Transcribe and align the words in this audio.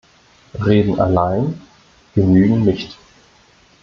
Reden 0.55 0.99
allein 0.99 1.61
genügen 2.15 2.61
nicht. 2.63 2.97